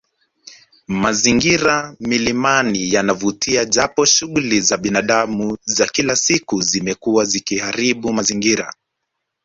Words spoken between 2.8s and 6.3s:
yanavutia japo shughuli za binadamu za kila